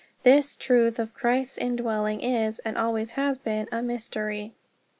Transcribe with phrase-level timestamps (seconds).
[0.23, 4.55] This truth, of Christ's indwelling, is, and always has been, a mystery.